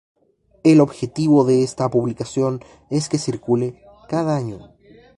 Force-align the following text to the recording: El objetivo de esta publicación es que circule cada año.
El 0.63 0.81
objetivo 0.81 1.45
de 1.45 1.61
esta 1.63 1.87
publicación 1.87 2.59
es 2.89 3.07
que 3.07 3.19
circule 3.19 3.83
cada 4.09 4.35
año. 4.35 4.73